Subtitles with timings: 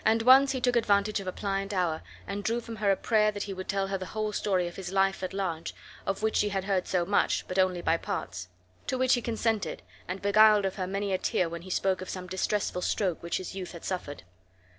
[0.03, 3.31] And once he took advantage of a pliant hour and drew from her a prayer
[3.31, 5.75] that he would tell her the whole story of his life at large,
[6.07, 8.47] of which she had heard so much, but only by parts.
[8.87, 12.09] To which he consented, and beguiled her of many a tear when he spoke of
[12.09, 14.23] some distressful stroke which his youth had suffered.